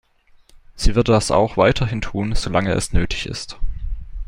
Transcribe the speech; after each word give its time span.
Sie 0.75 0.95
wird 0.95 1.09
das 1.09 1.29
auch 1.29 1.57
weiterhin 1.57 2.01
tun, 2.01 2.33
solange 2.33 2.71
es 2.73 2.91
nötig 2.91 3.27
ist. 3.27 3.59